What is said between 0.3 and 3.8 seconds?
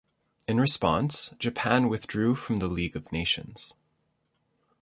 In response Japan withdrew from the League of Nations.